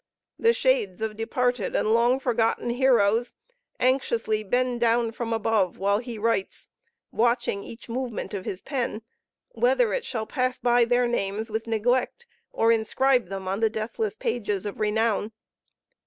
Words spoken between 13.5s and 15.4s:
the deathless pages of renown.